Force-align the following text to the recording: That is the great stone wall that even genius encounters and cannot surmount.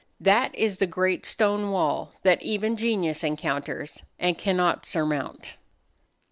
That 0.19 0.55
is 0.55 0.77
the 0.79 0.87
great 0.87 1.27
stone 1.27 1.69
wall 1.69 2.13
that 2.23 2.41
even 2.41 2.75
genius 2.75 3.23
encounters 3.23 4.01
and 4.17 4.35
cannot 4.35 4.83
surmount. 4.83 5.57